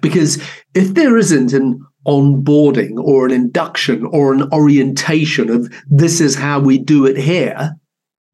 Because 0.00 0.42
if 0.74 0.94
there 0.94 1.16
isn't 1.16 1.52
an 1.52 1.84
onboarding 2.06 2.98
or 2.98 3.26
an 3.26 3.32
induction 3.32 4.04
or 4.06 4.32
an 4.32 4.50
orientation 4.52 5.50
of 5.50 5.72
this 5.88 6.20
is 6.20 6.34
how 6.34 6.58
we 6.60 6.78
do 6.78 7.06
it 7.06 7.16
here, 7.16 7.74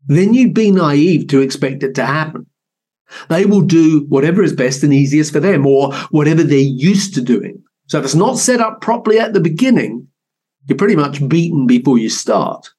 then 0.06 0.34
you'd 0.34 0.54
be 0.54 0.70
naive 0.70 1.28
to 1.28 1.40
expect 1.40 1.82
it 1.82 1.94
to 1.94 2.06
happen. 2.06 2.46
They 3.28 3.44
will 3.44 3.60
do 3.60 4.06
whatever 4.08 4.42
is 4.42 4.52
best 4.52 4.82
and 4.82 4.92
easiest 4.92 5.32
for 5.32 5.40
them 5.40 5.66
or 5.66 5.94
whatever 6.10 6.42
they're 6.42 6.58
used 6.58 7.14
to 7.14 7.22
doing. 7.22 7.62
So 7.86 7.98
if 7.98 8.04
it's 8.04 8.14
not 8.14 8.38
set 8.38 8.60
up 8.60 8.80
properly 8.80 9.18
at 9.18 9.34
the 9.34 9.40
beginning, 9.40 10.08
you're 10.66 10.78
pretty 10.78 10.96
much 10.96 11.26
beaten 11.28 11.66
before 11.66 11.98
you 11.98 12.08
start. 12.08 12.70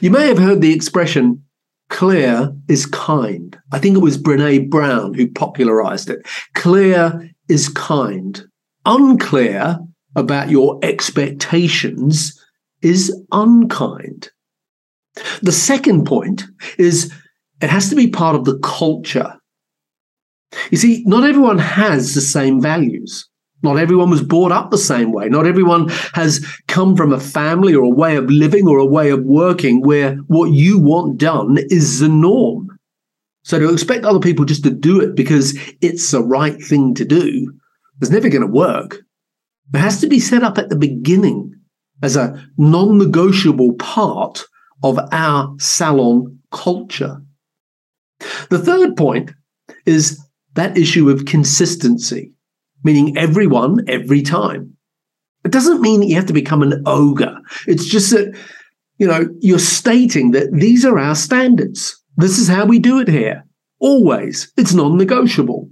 You 0.00 0.10
may 0.10 0.28
have 0.28 0.38
heard 0.38 0.60
the 0.60 0.72
expression, 0.72 1.44
clear 1.88 2.54
is 2.68 2.86
kind. 2.86 3.58
I 3.72 3.78
think 3.78 3.96
it 3.96 4.00
was 4.00 4.18
Brene 4.18 4.70
Brown 4.70 5.14
who 5.14 5.28
popularized 5.28 6.10
it. 6.10 6.26
Clear 6.54 7.30
is 7.50 7.68
kind. 7.68 8.42
Unclear 8.86 9.78
about 10.16 10.50
your 10.50 10.78
expectations 10.82 12.40
is 12.82 13.14
unkind. 13.32 14.30
The 15.42 15.52
second 15.52 16.06
point 16.06 16.44
is 16.78 17.12
it 17.60 17.68
has 17.68 17.90
to 17.90 17.96
be 17.96 18.08
part 18.08 18.36
of 18.36 18.44
the 18.44 18.58
culture. 18.60 19.36
You 20.70 20.78
see, 20.78 21.04
not 21.06 21.24
everyone 21.24 21.58
has 21.58 22.14
the 22.14 22.20
same 22.20 22.60
values. 22.60 23.28
Not 23.62 23.78
everyone 23.78 24.08
was 24.08 24.22
brought 24.22 24.52
up 24.52 24.70
the 24.70 24.78
same 24.78 25.12
way. 25.12 25.28
Not 25.28 25.46
everyone 25.46 25.88
has 26.14 26.44
come 26.66 26.96
from 26.96 27.12
a 27.12 27.20
family 27.20 27.74
or 27.74 27.84
a 27.84 27.90
way 27.90 28.16
of 28.16 28.30
living 28.30 28.66
or 28.66 28.78
a 28.78 28.86
way 28.86 29.10
of 29.10 29.22
working 29.24 29.82
where 29.82 30.16
what 30.28 30.52
you 30.52 30.78
want 30.78 31.18
done 31.18 31.58
is 31.68 32.00
the 32.00 32.08
norm. 32.08 32.69
So 33.42 33.58
to 33.58 33.72
expect 33.72 34.04
other 34.04 34.20
people 34.20 34.44
just 34.44 34.64
to 34.64 34.70
do 34.70 35.00
it 35.00 35.14
because 35.16 35.58
it's 35.80 36.10
the 36.10 36.22
right 36.22 36.62
thing 36.62 36.94
to 36.94 37.04
do 37.04 37.52
is 38.00 38.10
never 38.10 38.28
going 38.28 38.42
to 38.42 38.52
work. 38.52 38.98
It 39.72 39.78
has 39.78 40.00
to 40.00 40.08
be 40.08 40.20
set 40.20 40.42
up 40.42 40.58
at 40.58 40.68
the 40.68 40.76
beginning 40.76 41.54
as 42.02 42.16
a 42.16 42.46
non 42.58 42.98
negotiable 42.98 43.74
part 43.74 44.44
of 44.82 44.98
our 45.12 45.54
salon 45.58 46.38
culture. 46.50 47.22
The 48.50 48.58
third 48.58 48.96
point 48.96 49.32
is 49.86 50.20
that 50.54 50.76
issue 50.76 51.08
of 51.08 51.24
consistency 51.24 52.34
meaning 52.82 53.16
everyone, 53.16 53.84
every 53.88 54.22
time. 54.22 54.76
It 55.44 55.52
doesn't 55.52 55.80
mean 55.80 56.00
that 56.00 56.06
you 56.06 56.16
have 56.16 56.26
to 56.26 56.32
become 56.32 56.62
an 56.62 56.82
ogre. 56.86 57.38
It's 57.66 57.86
just 57.86 58.10
that, 58.10 58.36
you 58.98 59.06
know, 59.06 59.28
you're 59.40 59.58
stating 59.58 60.32
that 60.32 60.52
these 60.52 60.84
are 60.84 60.98
our 60.98 61.14
standards. 61.14 61.99
This 62.20 62.38
is 62.38 62.48
how 62.48 62.66
we 62.66 62.78
do 62.78 63.00
it 63.00 63.08
here. 63.08 63.44
Always. 63.78 64.52
It's 64.56 64.74
non 64.74 64.96
negotiable. 64.96 65.70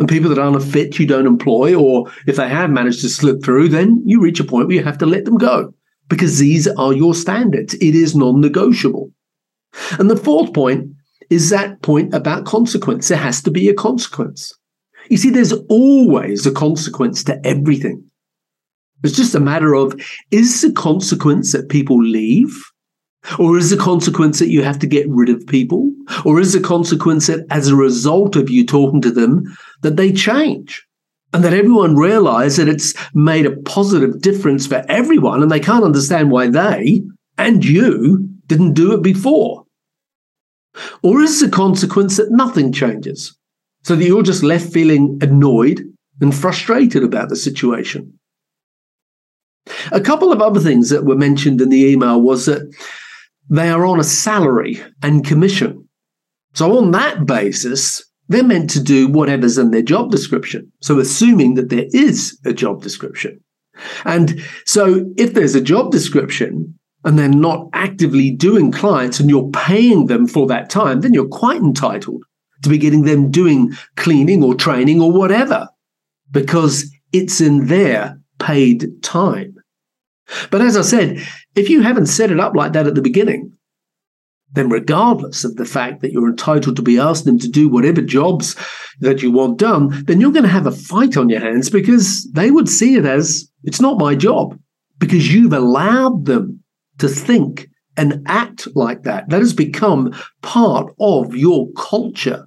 And 0.00 0.08
people 0.08 0.28
that 0.30 0.40
aren't 0.40 0.56
a 0.56 0.60
fit, 0.60 0.98
you 0.98 1.06
don't 1.06 1.26
employ, 1.26 1.74
or 1.74 2.10
if 2.26 2.36
they 2.36 2.48
have 2.48 2.70
managed 2.70 3.00
to 3.02 3.08
slip 3.08 3.44
through, 3.44 3.68
then 3.68 4.02
you 4.04 4.20
reach 4.20 4.40
a 4.40 4.44
point 4.44 4.66
where 4.66 4.76
you 4.76 4.82
have 4.82 4.98
to 4.98 5.06
let 5.06 5.24
them 5.24 5.38
go 5.38 5.72
because 6.08 6.38
these 6.38 6.66
are 6.66 6.92
your 6.92 7.14
standards. 7.14 7.74
It 7.74 7.94
is 7.94 8.16
non 8.16 8.40
negotiable. 8.40 9.12
And 9.98 10.10
the 10.10 10.16
fourth 10.16 10.52
point 10.52 10.90
is 11.30 11.50
that 11.50 11.80
point 11.82 12.12
about 12.12 12.44
consequence. 12.44 13.08
There 13.08 13.18
has 13.18 13.40
to 13.42 13.50
be 13.50 13.68
a 13.68 13.74
consequence. 13.74 14.52
You 15.10 15.16
see, 15.16 15.30
there's 15.30 15.52
always 15.68 16.44
a 16.46 16.52
consequence 16.52 17.22
to 17.24 17.40
everything. 17.46 18.04
It's 19.04 19.16
just 19.16 19.34
a 19.34 19.40
matter 19.40 19.74
of 19.74 19.94
is 20.30 20.62
the 20.62 20.72
consequence 20.72 21.52
that 21.52 21.68
people 21.68 22.02
leave? 22.02 22.56
Or 23.38 23.56
is 23.56 23.70
the 23.70 23.76
consequence 23.76 24.38
that 24.38 24.50
you 24.50 24.62
have 24.62 24.78
to 24.80 24.86
get 24.86 25.08
rid 25.08 25.28
of 25.28 25.46
people? 25.46 25.90
Or 26.24 26.40
is 26.40 26.52
the 26.52 26.60
consequence 26.60 27.26
that 27.26 27.46
as 27.50 27.68
a 27.68 27.76
result 27.76 28.36
of 28.36 28.50
you 28.50 28.66
talking 28.66 29.00
to 29.02 29.10
them, 29.10 29.44
that 29.82 29.96
they 29.96 30.12
change? 30.12 30.86
And 31.32 31.42
that 31.42 31.54
everyone 31.54 31.96
realize 31.96 32.56
that 32.58 32.68
it's 32.68 32.94
made 33.14 33.46
a 33.46 33.56
positive 33.62 34.20
difference 34.20 34.66
for 34.66 34.84
everyone 34.88 35.42
and 35.42 35.50
they 35.50 35.58
can't 35.58 35.84
understand 35.84 36.30
why 36.30 36.48
they 36.48 37.02
and 37.38 37.64
you 37.64 38.28
didn't 38.46 38.74
do 38.74 38.92
it 38.92 39.02
before? 39.02 39.64
Or 41.02 41.20
is 41.20 41.40
the 41.40 41.48
consequence 41.48 42.18
that 42.18 42.30
nothing 42.30 42.72
changes? 42.72 43.36
so 43.84 43.94
that 43.94 44.04
you're 44.04 44.22
just 44.22 44.42
left 44.42 44.72
feeling 44.72 45.18
annoyed 45.20 45.80
and 46.20 46.34
frustrated 46.34 47.04
about 47.04 47.28
the 47.28 47.36
situation. 47.36 48.18
A 49.92 50.00
couple 50.00 50.32
of 50.32 50.42
other 50.42 50.60
things 50.60 50.90
that 50.90 51.04
were 51.04 51.16
mentioned 51.16 51.60
in 51.60 51.68
the 51.68 51.84
email 51.84 52.20
was 52.20 52.46
that 52.46 52.62
they 53.50 53.70
are 53.70 53.84
on 53.84 54.00
a 54.00 54.04
salary 54.04 54.82
and 55.02 55.24
commission. 55.24 55.88
So, 56.54 56.78
on 56.78 56.92
that 56.92 57.26
basis, 57.26 58.04
they're 58.28 58.44
meant 58.44 58.70
to 58.70 58.82
do 58.82 59.08
whatever's 59.08 59.58
in 59.58 59.70
their 59.70 59.82
job 59.82 60.10
description. 60.10 60.72
So, 60.80 60.98
assuming 60.98 61.54
that 61.54 61.68
there 61.68 61.86
is 61.92 62.38
a 62.44 62.52
job 62.52 62.82
description. 62.82 63.40
And 64.04 64.40
so, 64.64 65.04
if 65.16 65.34
there's 65.34 65.54
a 65.54 65.60
job 65.60 65.90
description 65.90 66.78
and 67.04 67.18
they're 67.18 67.28
not 67.28 67.68
actively 67.72 68.30
doing 68.30 68.72
clients 68.72 69.20
and 69.20 69.28
you're 69.28 69.50
paying 69.50 70.06
them 70.06 70.26
for 70.26 70.46
that 70.46 70.70
time, 70.70 71.00
then 71.00 71.12
you're 71.12 71.28
quite 71.28 71.60
entitled 71.60 72.24
to 72.62 72.70
be 72.70 72.78
getting 72.78 73.02
them 73.02 73.30
doing 73.30 73.72
cleaning 73.96 74.42
or 74.42 74.54
training 74.54 75.00
or 75.00 75.12
whatever 75.12 75.68
because 76.30 76.90
it's 77.12 77.40
in 77.40 77.66
their 77.66 78.18
paid 78.38 79.02
time. 79.02 79.54
But 80.50 80.60
as 80.60 80.76
I 80.76 80.82
said, 80.82 81.18
if 81.54 81.68
you 81.68 81.82
haven't 81.82 82.06
set 82.06 82.30
it 82.30 82.40
up 82.40 82.54
like 82.54 82.72
that 82.72 82.86
at 82.86 82.94
the 82.94 83.02
beginning, 83.02 83.52
then 84.52 84.68
regardless 84.68 85.44
of 85.44 85.56
the 85.56 85.64
fact 85.64 86.00
that 86.00 86.12
you're 86.12 86.28
entitled 86.28 86.76
to 86.76 86.82
be 86.82 86.98
asked 86.98 87.24
them 87.24 87.38
to 87.40 87.48
do 87.48 87.68
whatever 87.68 88.00
jobs 88.00 88.56
that 89.00 89.22
you 89.22 89.30
want 89.30 89.58
done, 89.58 90.04
then 90.06 90.20
you're 90.20 90.32
going 90.32 90.44
to 90.44 90.48
have 90.48 90.66
a 90.66 90.72
fight 90.72 91.16
on 91.16 91.28
your 91.28 91.40
hands 91.40 91.68
because 91.70 92.30
they 92.32 92.50
would 92.50 92.68
see 92.68 92.94
it 92.94 93.04
as 93.04 93.50
it's 93.64 93.80
not 93.80 93.98
my 93.98 94.14
job 94.14 94.58
because 94.98 95.32
you've 95.32 95.52
allowed 95.52 96.24
them 96.24 96.62
to 96.98 97.08
think 97.08 97.68
and 97.96 98.22
act 98.26 98.68
like 98.74 99.02
that. 99.02 99.28
That 99.28 99.40
has 99.40 99.52
become 99.52 100.14
part 100.42 100.94
of 101.00 101.34
your 101.36 101.68
culture. 101.76 102.46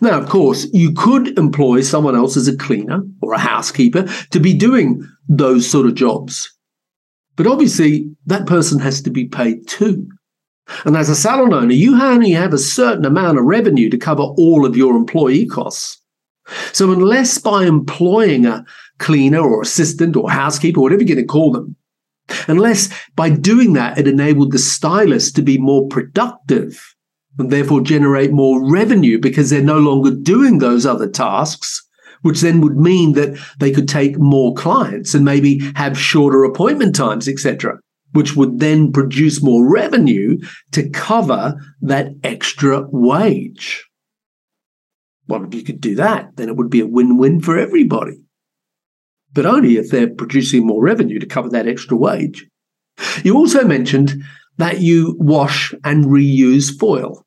Now, 0.00 0.20
of 0.20 0.28
course, 0.28 0.66
you 0.72 0.92
could 0.92 1.36
employ 1.38 1.80
someone 1.80 2.14
else 2.14 2.36
as 2.36 2.46
a 2.46 2.56
cleaner 2.56 3.02
or 3.20 3.32
a 3.32 3.38
housekeeper 3.38 4.06
to 4.30 4.40
be 4.40 4.54
doing 4.54 5.04
those 5.28 5.68
sort 5.68 5.86
of 5.86 5.94
jobs. 5.94 6.52
But 7.36 7.46
obviously, 7.46 8.14
that 8.26 8.46
person 8.46 8.78
has 8.78 9.02
to 9.02 9.10
be 9.10 9.26
paid 9.26 9.66
too. 9.66 10.08
And 10.84 10.96
as 10.96 11.08
a 11.08 11.16
salon 11.16 11.52
owner, 11.52 11.74
you 11.74 12.00
only 12.00 12.30
have 12.30 12.54
a 12.54 12.58
certain 12.58 13.04
amount 13.04 13.38
of 13.38 13.44
revenue 13.44 13.90
to 13.90 13.98
cover 13.98 14.22
all 14.22 14.64
of 14.64 14.76
your 14.76 14.96
employee 14.96 15.46
costs. 15.46 16.00
So, 16.72 16.92
unless 16.92 17.38
by 17.38 17.64
employing 17.64 18.46
a 18.46 18.64
cleaner 18.98 19.40
or 19.40 19.62
assistant 19.62 20.16
or 20.16 20.30
housekeeper, 20.30 20.80
whatever 20.80 21.02
you're 21.02 21.16
going 21.16 21.26
to 21.26 21.32
call 21.32 21.52
them, 21.52 21.76
unless 22.48 22.88
by 23.16 23.30
doing 23.30 23.72
that 23.74 23.98
it 23.98 24.08
enabled 24.08 24.52
the 24.52 24.58
stylist 24.58 25.36
to 25.36 25.42
be 25.42 25.58
more 25.58 25.88
productive 25.88 26.93
and 27.38 27.50
therefore 27.50 27.80
generate 27.80 28.32
more 28.32 28.70
revenue 28.70 29.18
because 29.18 29.50
they're 29.50 29.62
no 29.62 29.78
longer 29.78 30.10
doing 30.10 30.58
those 30.58 30.86
other 30.86 31.08
tasks, 31.08 31.82
which 32.22 32.40
then 32.40 32.60
would 32.60 32.76
mean 32.76 33.12
that 33.14 33.38
they 33.58 33.70
could 33.70 33.88
take 33.88 34.18
more 34.18 34.54
clients 34.54 35.14
and 35.14 35.24
maybe 35.24 35.60
have 35.74 35.98
shorter 35.98 36.44
appointment 36.44 36.94
times, 36.94 37.28
etc., 37.28 37.78
which 38.12 38.36
would 38.36 38.60
then 38.60 38.92
produce 38.92 39.42
more 39.42 39.68
revenue 39.68 40.38
to 40.70 40.88
cover 40.90 41.56
that 41.82 42.12
extra 42.22 42.86
wage. 42.90 43.84
Well, 45.26 45.44
if 45.44 45.54
you 45.54 45.64
could 45.64 45.80
do 45.80 45.94
that, 45.96 46.36
then 46.36 46.48
it 46.48 46.56
would 46.56 46.70
be 46.70 46.80
a 46.80 46.86
win 46.86 47.16
win 47.16 47.40
for 47.40 47.58
everybody. 47.58 48.20
But 49.32 49.46
only 49.46 49.76
if 49.78 49.90
they're 49.90 50.14
producing 50.14 50.66
more 50.66 50.82
revenue 50.82 51.18
to 51.18 51.26
cover 51.26 51.48
that 51.50 51.66
extra 51.66 51.96
wage. 51.96 52.46
You 53.24 53.34
also 53.34 53.64
mentioned 53.64 54.22
that 54.58 54.80
you 54.80 55.16
wash 55.18 55.74
and 55.82 56.04
reuse 56.04 56.78
foil. 56.78 57.23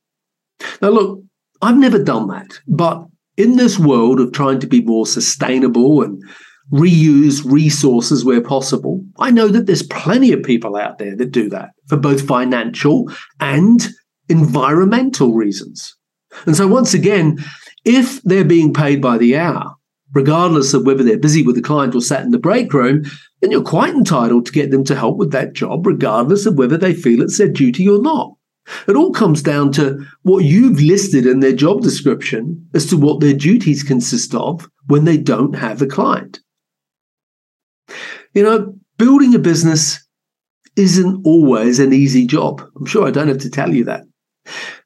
Now, 0.81 0.89
look, 0.89 1.23
I've 1.61 1.77
never 1.77 2.03
done 2.03 2.27
that, 2.27 2.59
but 2.67 3.05
in 3.37 3.55
this 3.55 3.79
world 3.79 4.19
of 4.19 4.31
trying 4.31 4.59
to 4.59 4.67
be 4.67 4.81
more 4.81 5.05
sustainable 5.05 6.01
and 6.01 6.21
reuse 6.71 7.43
resources 7.45 8.25
where 8.25 8.41
possible, 8.41 9.03
I 9.19 9.31
know 9.31 9.47
that 9.47 9.65
there's 9.65 9.83
plenty 9.83 10.31
of 10.33 10.43
people 10.43 10.75
out 10.75 10.97
there 10.97 11.15
that 11.15 11.31
do 11.31 11.49
that 11.49 11.71
for 11.87 11.97
both 11.97 12.27
financial 12.27 13.11
and 13.39 13.87
environmental 14.29 15.33
reasons. 15.33 15.95
And 16.45 16.55
so, 16.55 16.67
once 16.67 16.93
again, 16.93 17.43
if 17.85 18.21
they're 18.23 18.43
being 18.43 18.73
paid 18.73 19.01
by 19.01 19.17
the 19.17 19.37
hour, 19.37 19.73
regardless 20.13 20.73
of 20.73 20.85
whether 20.85 21.03
they're 21.03 21.17
busy 21.17 21.43
with 21.43 21.55
the 21.55 21.61
client 21.61 21.95
or 21.95 22.01
sat 22.01 22.23
in 22.23 22.31
the 22.31 22.37
break 22.37 22.73
room, 22.73 23.03
then 23.41 23.51
you're 23.51 23.63
quite 23.63 23.93
entitled 23.93 24.45
to 24.45 24.51
get 24.51 24.71
them 24.71 24.83
to 24.85 24.95
help 24.95 25.17
with 25.17 25.31
that 25.31 25.53
job, 25.53 25.85
regardless 25.85 26.45
of 26.45 26.57
whether 26.57 26.77
they 26.77 26.93
feel 26.93 27.21
it's 27.21 27.37
their 27.37 27.47
duty 27.47 27.87
or 27.87 28.01
not. 28.01 28.33
It 28.87 28.95
all 28.95 29.11
comes 29.11 29.41
down 29.41 29.71
to 29.73 30.05
what 30.23 30.43
you've 30.43 30.81
listed 30.81 31.25
in 31.25 31.39
their 31.39 31.53
job 31.53 31.81
description 31.81 32.67
as 32.73 32.85
to 32.87 32.97
what 32.97 33.19
their 33.19 33.33
duties 33.33 33.83
consist 33.83 34.35
of 34.35 34.69
when 34.87 35.05
they 35.05 35.17
don't 35.17 35.55
have 35.55 35.81
a 35.81 35.87
client. 35.87 36.39
You 38.33 38.43
know, 38.43 38.75
building 38.97 39.33
a 39.35 39.39
business 39.39 40.05
isn't 40.75 41.25
always 41.25 41.79
an 41.79 41.93
easy 41.93 42.25
job. 42.25 42.61
I'm 42.77 42.85
sure 42.85 43.07
I 43.07 43.11
don't 43.11 43.29
have 43.29 43.39
to 43.39 43.49
tell 43.49 43.73
you 43.73 43.83
that. 43.85 44.03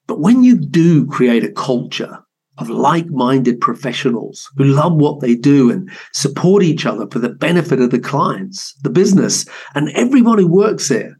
But 0.07 0.19
when 0.19 0.43
you 0.43 0.57
do 0.57 1.05
create 1.07 1.43
a 1.43 1.51
culture 1.51 2.19
of 2.57 2.69
like 2.69 3.07
minded 3.07 3.59
professionals 3.59 4.49
who 4.57 4.65
love 4.65 4.93
what 4.93 5.19
they 5.19 5.35
do 5.35 5.71
and 5.71 5.89
support 6.13 6.63
each 6.63 6.85
other 6.85 7.07
for 7.07 7.19
the 7.19 7.29
benefit 7.29 7.79
of 7.79 7.89
the 7.91 7.99
clients, 7.99 8.73
the 8.83 8.89
business, 8.89 9.45
and 9.73 9.89
everyone 9.91 10.37
who 10.37 10.47
works 10.47 10.89
there, 10.89 11.17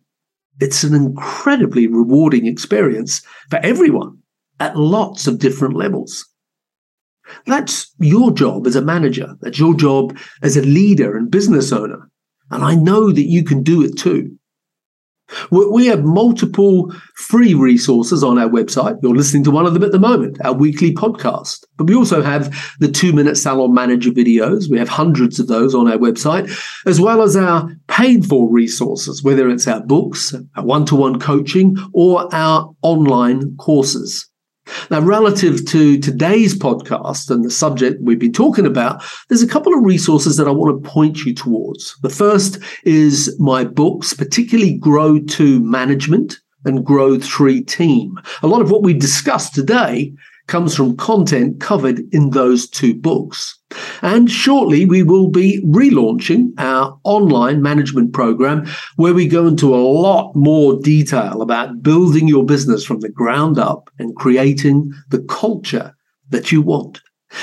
it's 0.60 0.84
an 0.84 0.94
incredibly 0.94 1.88
rewarding 1.88 2.46
experience 2.46 3.22
for 3.50 3.58
everyone 3.58 4.18
at 4.60 4.78
lots 4.78 5.28
of 5.28 5.40
different 5.40 5.76
levels. 5.76 6.26
That's 7.46 7.92
your 8.00 8.32
job 8.32 8.68
as 8.68 8.76
a 8.76 8.82
manager. 8.82 9.36
That's 9.42 9.60
your 9.60 9.74
job 9.74 10.18
as 10.42 10.58
a 10.58 10.62
leader 10.62 11.18
and 11.18 11.32
business 11.32 11.72
owner. 11.72 12.10
And 12.50 12.64
I 12.64 12.76
know 12.76 13.12
that 13.12 13.30
you 13.30 13.44
can 13.44 13.64
do 13.64 13.84
it 13.84 13.98
too. 13.98 14.38
We 15.52 15.86
have 15.88 16.04
multiple 16.04 16.94
free 17.16 17.54
resources 17.54 18.24
on 18.24 18.38
our 18.38 18.50
website. 18.50 18.98
You're 19.02 19.16
listening 19.16 19.44
to 19.46 19.52
one 19.52 19.66
of 19.66 19.74
them 19.74 19.84
at 19.84 19.92
the 19.92 20.00
moment, 20.00 20.38
our 20.44 20.54
weekly 20.54 20.94
podcast. 20.94 21.66
But 21.78 21.88
we 21.88 21.96
also 21.96 22.22
have 22.22 22.56
the 22.80 22.92
two 22.92 23.14
minute 23.14 23.38
salon 23.38 23.74
manager 23.74 24.12
videos. 24.12 24.70
We 24.70 24.80
have 24.80 24.90
hundreds 24.90 25.40
of 25.40 25.48
those 25.48 25.76
on 25.76 25.90
our 25.92 25.98
website, 25.98 26.52
as 26.86 27.00
well 27.00 27.22
as 27.22 27.36
our 27.36 27.72
paid 27.88 28.26
for 28.26 28.52
resources, 28.52 29.24
whether 29.24 29.50
it's 29.50 29.68
our 29.68 29.82
books, 29.82 30.34
our 30.56 30.66
one 30.66 30.86
to 30.86 30.96
one 30.96 31.20
coaching, 31.20 31.78
or 31.94 32.34
our 32.34 32.74
online 32.82 33.56
courses. 33.58 34.31
Now, 34.90 35.02
relative 35.02 35.66
to 35.68 35.98
today's 36.00 36.58
podcast 36.58 37.30
and 37.30 37.44
the 37.44 37.52
subject 37.52 38.02
we've 38.02 38.20
been 38.20 38.34
talking 38.34 38.66
about, 38.66 39.04
there's 39.30 39.44
a 39.44 39.48
couple 39.48 39.74
of 39.74 39.84
resources 39.84 40.38
that 40.38 40.48
I 40.48 40.52
want 40.52 40.84
to 40.84 40.90
point 40.90 41.26
you 41.26 41.34
towards. 41.34 41.96
The 42.02 42.10
first 42.10 42.60
is 42.84 43.36
my 43.40 43.64
books, 43.64 44.14
particularly 44.14 44.78
Grow 44.78 45.20
to 45.20 45.60
Management 45.62 46.40
and 46.66 46.86
Grow 46.86 47.20
3 47.20 47.64
Team. 47.64 48.20
A 48.44 48.48
lot 48.48 48.62
of 48.62 48.72
what 48.72 48.84
we 48.84 48.94
discussed 48.94 49.56
today 49.56 50.14
comes 50.52 50.76
from 50.76 50.98
content 50.98 51.62
covered 51.62 52.02
in 52.14 52.32
those 52.32 52.70
two 52.70 52.94
books. 52.94 53.58
And 54.02 54.30
shortly, 54.30 54.86
we 54.86 55.02
will 55.02 55.30
be 55.30 55.64
relaunching 55.66 56.52
our 56.58 57.00
online 57.06 57.62
management 57.62 58.12
program 58.12 58.68
where 58.98 59.14
we 59.14 59.30
go 59.30 59.48
into 59.48 59.74
a 59.74 59.78
lot 59.78 60.36
more 60.36 60.78
detail 60.82 61.42
about 61.42 61.82
building 61.82 62.28
your 62.28 62.46
business 62.46 62.84
from 62.84 63.00
the 63.00 63.08
ground 63.08 63.58
up 63.58 63.90
and 63.98 64.14
creating 64.18 64.92
the 65.08 65.24
culture 65.24 65.96
that 66.32 66.52
you 66.52 66.62
want. 66.62 67.00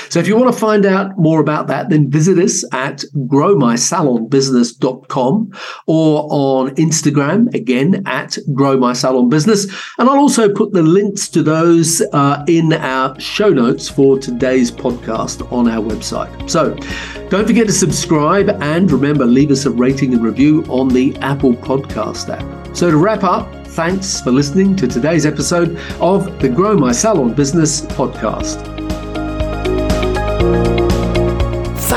So 0.09 0.19
if 0.19 0.27
you 0.27 0.35
want 0.35 0.53
to 0.53 0.59
find 0.59 0.85
out 0.85 1.17
more 1.17 1.39
about 1.39 1.67
that, 1.67 1.87
then 1.89 2.09
visit 2.09 2.37
us 2.37 2.65
at 2.73 3.05
growmysalonbusiness.com 3.15 5.53
or 5.87 6.27
on 6.29 6.75
Instagram, 6.75 7.53
again, 7.53 8.03
at 8.05 8.37
growmysalonbusiness. 8.49 9.93
And 9.97 10.09
I'll 10.09 10.17
also 10.17 10.53
put 10.53 10.73
the 10.73 10.83
links 10.83 11.29
to 11.29 11.41
those 11.43 12.01
uh, 12.13 12.43
in 12.47 12.73
our 12.73 13.17
show 13.19 13.49
notes 13.49 13.89
for 13.89 14.19
today's 14.19 14.71
podcast 14.71 15.51
on 15.51 15.67
our 15.67 15.83
website. 15.83 16.49
So 16.49 16.75
don't 17.29 17.45
forget 17.45 17.67
to 17.67 17.73
subscribe 17.73 18.49
and 18.61 18.89
remember, 18.91 19.25
leave 19.25 19.51
us 19.51 19.65
a 19.65 19.71
rating 19.71 20.13
and 20.13 20.23
review 20.23 20.63
on 20.69 20.87
the 20.89 21.15
Apple 21.17 21.53
Podcast 21.53 22.29
app. 22.29 22.75
So 22.75 22.91
to 22.91 22.97
wrap 22.97 23.23
up, 23.23 23.67
thanks 23.67 24.21
for 24.21 24.31
listening 24.31 24.75
to 24.77 24.87
today's 24.87 25.25
episode 25.25 25.77
of 25.99 26.39
the 26.39 26.49
Grow 26.49 26.75
My 26.75 26.91
Salon 26.91 27.33
Business 27.33 27.81
podcast. 27.81 28.78